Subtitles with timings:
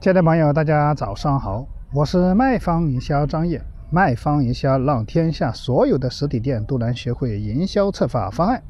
[0.00, 8.62] 亲爱的朋友，大家早上好，我是卖方营销张业，卖方营销让天下所有的实体店都能学会营销策划方案。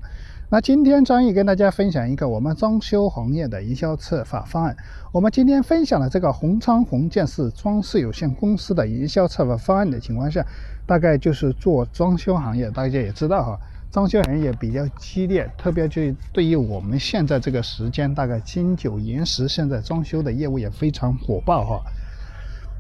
[0.49, 4.75] 那今天张毅跟大家分享一个我们装修行业的营销策划方案。
[5.13, 10.43] 我们今天分享的这个宏昌宏建设装饰有限公司的营销策划方案的情况下，
[10.87, 13.61] 大概就是做装修行业，大家也知道哈。
[13.91, 16.03] 装修行业比较激烈，特别就
[16.33, 21.83] 对于我们现在这个时间，大概金九银十，现在装修的业务也非常火爆哈。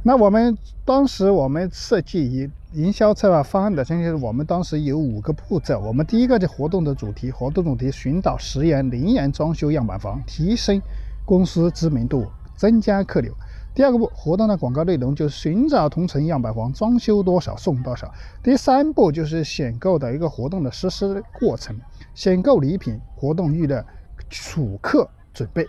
[0.04, 5.80] 那我们当时我们设计营营销策划方案的，就是我们当时有五个步骤。
[5.80, 10.80] 我们第一个就活动的主题，活动主题寻找十元零元装修样板房，提升
[11.24, 13.34] 公司知名度，增加客流。
[13.78, 18.12] 第二个步，活动的广告内容就是寻找同城样板房，装修多少送多少。
[18.42, 21.78] 第三步就是选购的一个活动的实施过程，
[22.12, 23.86] 选购礼品、活动预热、
[24.28, 25.64] 储客准备。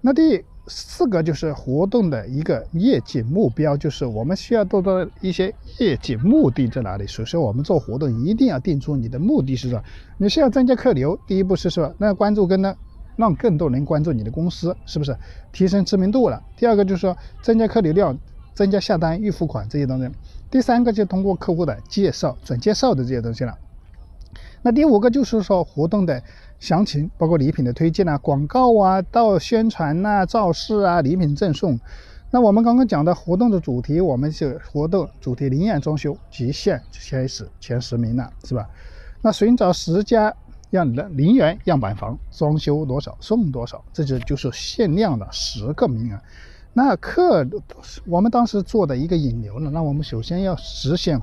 [0.00, 7.06] 那第四个就是活动的一个业绩目标，就是我们需要做到一些业绩目的在哪里？
[7.06, 9.82] 首先，我们做活动一定要定出你的目的是什么？
[10.18, 12.74] 你是要增加客流，第一步是说那关注跟呢？
[13.16, 15.16] 让更多人关注你的公司，是不是
[15.52, 16.42] 提升知名度了？
[16.56, 18.18] 第二个就是说增加客流量，
[18.54, 20.10] 增加下单、预付款这些东西。
[20.50, 23.56] 第三个就通过客户的介绍、转介绍的这些东西了。
[24.62, 26.22] 那第五个就是说活动的
[26.58, 31.78] 详情，包括礼品的推荐啊、广告啊、到宣传呐、造势啊、礼品赠送。
[32.30, 38.68] 那我们刚刚讲的活动的主题，我们是活动主题零元装修，极限开始前十名了，是吧？
[39.22, 40.34] 那寻找十家。
[40.78, 46.18] 样的零元样板房装修多少送多少，这就就是限量的十个名额。
[46.76, 47.46] 那客
[48.04, 51.20] 我们当时做的一个引流呢，那我们首先要实现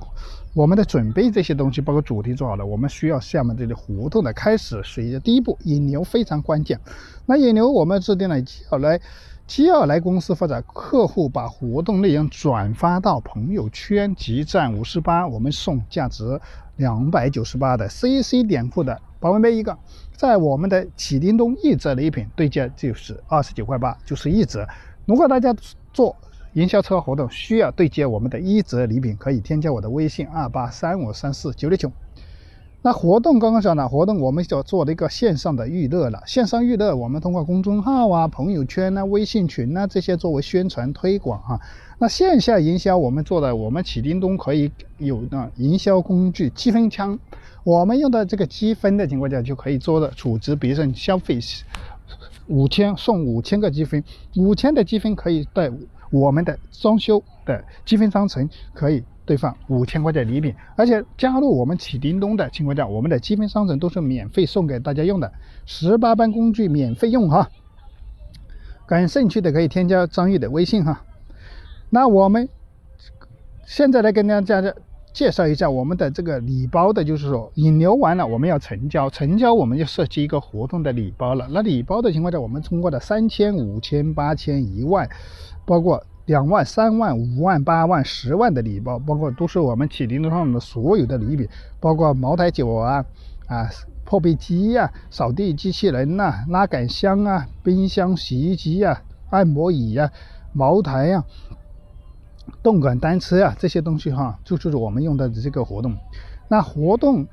[0.54, 6.80] 我们的准备这些东西，包括主题做好了，我们需要下面这个活动的开始，所以第一步引流非常关键。
[7.26, 9.00] 那引流我们制定了既要来
[9.46, 16.40] 既要来公司发展，客户把活动内容转发到朋友圈，集赞五十八，我们送价值
[16.76, 18.98] 两百九十八的 CC 点库的。
[19.22, 19.78] 保温杯一个，
[20.16, 24.66] 在我们的启叮咚一折礼品对接就是二十九块八，就是一折。
[25.06, 25.54] 如果大家
[25.92, 26.16] 做
[26.54, 31.90] 营销策划活动需要对接我们的一折礼品，可以添加我的微信二八三五三四九六九。
[32.84, 36.20] 那活动刚刚讲了活动，我们就做了一个线上的预热了。
[36.26, 41.60] 线上预热，我们通过公众号啊、朋友圈啊、微信群啊这些作为宣传推广啊。
[41.98, 47.16] 那线下营销，我们做的，我们启叮咚可以有的营销工具积分枪。
[47.62, 51.38] 我们用的这个积分的情况下，就可以做的储值，比如说消费
[52.48, 54.02] 五千送五千个积分，
[54.34, 55.70] 五千的积分可以在
[56.10, 65.32] 我们的装修的积分商城可以兑换五千块钱礼品，而且加入我们启叮咚的情况下，我们的积分商城都是免费送给大家用的，
[65.66, 67.48] 十八般工具免费用哈。
[68.86, 71.04] 感兴趣的可以添加张玉的微信哈。
[71.90, 72.48] 那我们
[73.64, 74.74] 现在来跟大家。
[75.14, 81.46] 介绍一下我们的这个礼包的，就是说引流完了，我们要成交，成交我们就设计一个活动的礼包了。
[81.50, 85.06] 那礼包的情况下，我们通过的三千、五千、八千、一万，
[85.66, 91.48] 包括两万、三万、五万、八万、十万的礼包，包括都是我们启叮咚上的所有的礼品，
[91.80, 93.04] 包括茅台酒啊、
[93.46, 93.68] 啊
[94.04, 100.10] 破壁机呀、扫地机器人呐、拉杆箱啊、冰箱、洗衣机呀、按摩椅呀、
[100.52, 101.24] 茅台呀。
[102.62, 105.96] 动感单车啊，这些东西哈，就是我们用的这个活动。
[106.48, 107.26] 那活动，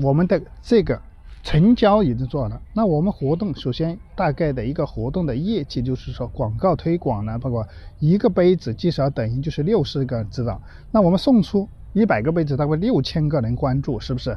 [0.00, 1.00] 我们的这个
[1.42, 2.60] 成交已经做了。
[2.74, 7.66] 那我们活动首先大概的一个活动的业绩，就是说广告推广呢，包括
[7.98, 10.60] 一个杯子至少等于就是六十个知道。
[10.90, 14.36] 那我们送出一百个杯子，大概六千个人关注，是不是？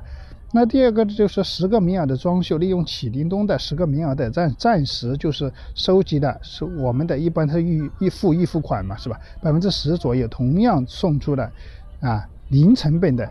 [0.55, 9.19] 那第二个就是十个名额的装修，利用启叮咚的十个名额的暂暂时就是收集的是我们的一般是预预付预付款嘛，是吧？
[9.41, 11.51] 百分之十左右，同样送出了
[12.01, 13.29] 啊零成本的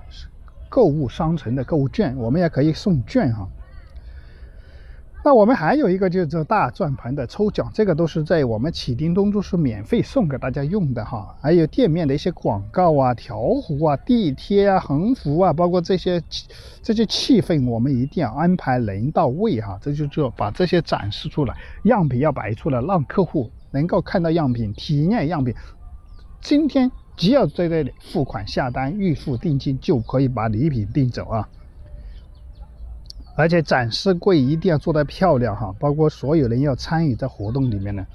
[0.69, 3.49] 购物商城的购物券，我们也可以送券哈。
[5.25, 11.33] 那我们还有一个就是大转盘的抽奖，这个都是在我们启叮咚都是免费送给大家用的哈。
[11.41, 16.21] 还有店面的一些广告啊、条幅啊、地贴啊、横幅啊，包括这些
[16.83, 19.79] 这些气氛，我们一定要安排人到位哈。
[19.81, 21.55] 这就就把这些展示出来，
[21.85, 25.55] 样品要摆出来，让客户能够看到样品、体验样品。
[26.41, 31.49] 今天只要在这里付款下单、预付定金，就可以把礼品订走啊。
[33.35, 38.07] 而且展示柜一定要做得漂亮哈，包括所有人要参与在活动里面呢。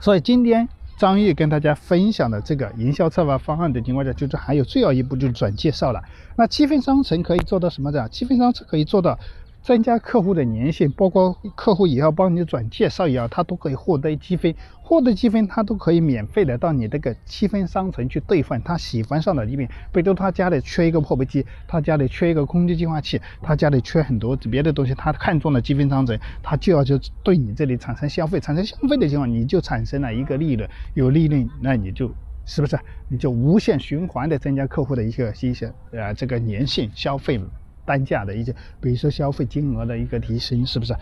[0.00, 6.02] 所以今天张玉跟大家分享的这个营销策划方案的情况下，就是还有最后一步就是转介绍了。
[6.36, 8.08] 那积分商城可以做到什么的？
[8.08, 9.18] 积分商城可以做到
[9.62, 32.12] 增加客户的粘性，包括客户也要帮你转介绍也好，他都可以获得积分，获得积分他都可以免费的到你这个积分商城去兑换他喜欢上的礼品，比如他家里缺一个破壁机，他家里缺一个空气净化器，他家里缺很多别的东西，他看中了积分商城，他就要就对你这里产生消费，产生消费的情况，你就产生了一个利润，有利润，那你就
[32.44, 32.76] 是不是
[33.08, 37.40] 你就无限循环的增加客户的一个一些呃这个粘性消费。
[37.84, 40.94] 单价的一些，比如说消费金额的一个提升，是不是？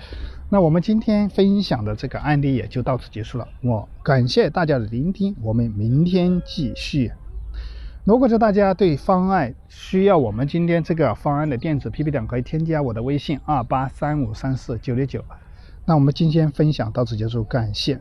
[0.49, 3.47] 那我们今天分享的这个案例也就到此结束了。
[3.63, 7.13] 我感谢大家的聆听，我们明天继续。
[8.05, 15.23] 如果是大家对方案需要我们今天这个方案的电子 PPT，可以添加我的微信二八三五三四九六九。
[15.85, 18.01] 那我们今天分享到此结束，感谢。